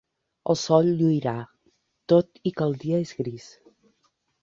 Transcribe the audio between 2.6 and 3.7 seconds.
el dia és gris.